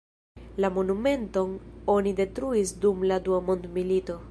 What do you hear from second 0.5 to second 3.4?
La monumenton oni detruis dum la